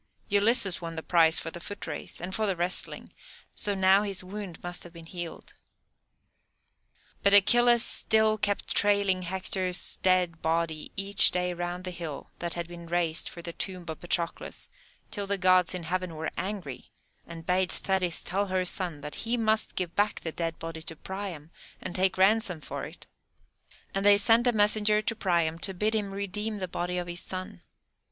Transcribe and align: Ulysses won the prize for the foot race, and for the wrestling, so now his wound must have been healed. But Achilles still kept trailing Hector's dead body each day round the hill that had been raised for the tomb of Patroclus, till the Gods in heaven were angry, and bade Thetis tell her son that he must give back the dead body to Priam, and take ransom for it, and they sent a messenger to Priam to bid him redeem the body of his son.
Ulysses 0.29 0.81
won 0.81 0.95
the 0.95 1.03
prize 1.03 1.39
for 1.39 1.51
the 1.51 1.59
foot 1.59 1.85
race, 1.85 2.19
and 2.19 2.33
for 2.33 2.47
the 2.47 2.55
wrestling, 2.55 3.13
so 3.53 3.75
now 3.75 4.01
his 4.01 4.23
wound 4.23 4.57
must 4.63 4.83
have 4.83 4.91
been 4.91 5.05
healed. 5.05 5.53
But 7.21 7.35
Achilles 7.35 7.85
still 7.85 8.39
kept 8.39 8.75
trailing 8.75 9.21
Hector's 9.21 9.97
dead 9.97 10.41
body 10.41 10.91
each 10.95 11.29
day 11.29 11.53
round 11.53 11.83
the 11.83 11.91
hill 11.91 12.31
that 12.39 12.55
had 12.55 12.67
been 12.67 12.87
raised 12.87 13.29
for 13.29 13.43
the 13.43 13.53
tomb 13.53 13.85
of 13.89 13.99
Patroclus, 13.99 14.69
till 15.11 15.27
the 15.27 15.37
Gods 15.37 15.75
in 15.75 15.83
heaven 15.83 16.15
were 16.15 16.31
angry, 16.35 16.89
and 17.27 17.45
bade 17.45 17.71
Thetis 17.71 18.23
tell 18.23 18.47
her 18.47 18.65
son 18.65 19.01
that 19.01 19.17
he 19.17 19.37
must 19.37 19.75
give 19.75 19.95
back 19.95 20.21
the 20.21 20.31
dead 20.31 20.57
body 20.57 20.81
to 20.81 20.95
Priam, 20.95 21.51
and 21.79 21.95
take 21.95 22.17
ransom 22.17 22.59
for 22.59 22.85
it, 22.85 23.05
and 23.93 24.03
they 24.03 24.17
sent 24.17 24.47
a 24.47 24.51
messenger 24.51 25.03
to 25.03 25.15
Priam 25.15 25.59
to 25.59 25.75
bid 25.75 25.93
him 25.93 26.11
redeem 26.11 26.57
the 26.57 26.67
body 26.67 26.97
of 26.97 27.05
his 27.05 27.19
son. 27.19 27.61